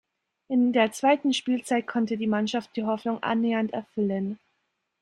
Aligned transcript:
In 0.47 0.73
der 0.73 0.91
zweiten 0.91 1.31
Spielzeit 1.31 1.85
konnte 1.85 2.17
die 2.17 2.25
Mannschaft 2.25 2.75
die 2.75 2.85
Hoffnungen 2.85 3.21
annähernd 3.21 3.71
erfüllen. 3.71 4.39